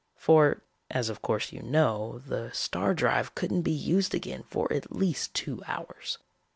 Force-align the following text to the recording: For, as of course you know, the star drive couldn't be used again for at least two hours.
For, 0.15 0.63
as 0.89 1.09
of 1.09 1.21
course 1.21 1.51
you 1.51 1.61
know, 1.61 2.23
the 2.25 2.49
star 2.53 2.95
drive 2.95 3.35
couldn't 3.35 3.61
be 3.61 3.71
used 3.71 4.15
again 4.15 4.41
for 4.49 4.73
at 4.73 4.91
least 4.95 5.35
two 5.35 5.61
hours. 5.67 6.17